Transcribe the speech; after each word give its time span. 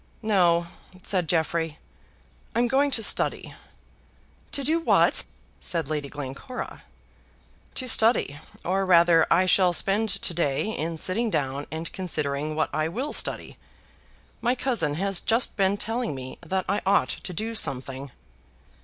"No," 0.23 0.65
said 1.03 1.29
Jeffrey; 1.29 1.77
"I'm 2.55 2.67
going 2.67 2.89
to 2.89 3.03
study." 3.03 3.53
"To 4.51 4.63
do 4.63 4.79
what?" 4.79 5.23
said 5.59 5.91
Lady 5.91 6.09
Glencora. 6.09 6.81
"To 7.75 7.87
study; 7.87 8.39
or 8.65 8.83
rather 8.83 9.27
I 9.29 9.45
shall 9.45 9.73
spend 9.73 10.09
to 10.09 10.33
day 10.33 10.69
in 10.75 10.97
sitting 10.97 11.29
down 11.29 11.67
and 11.69 11.93
considering 11.93 12.55
what 12.55 12.73
I 12.73 12.87
will 12.87 13.13
study. 13.13 13.59
My 14.41 14.55
cousin 14.55 14.95
has 14.95 15.21
just 15.21 15.55
been 15.55 15.77
telling 15.77 16.15
me 16.15 16.39
that 16.41 16.65
I 16.67 16.81
ought 16.83 17.09
to 17.09 17.31
do 17.31 17.53
something." 17.53 18.09